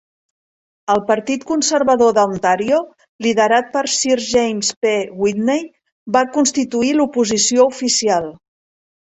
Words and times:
El 0.93 1.01
Partit 1.09 1.43
Conservador 1.49 2.15
de 2.17 2.23
Ontario, 2.29 2.79
liderat 3.25 3.69
per 3.75 3.83
Sir 3.97 4.17
James 4.31 4.73
P. 4.87 4.95
Whitney, 5.25 5.63
va 6.17 6.25
constituir 6.41 6.91
l'oposició 6.99 7.69
oficial. 7.77 8.29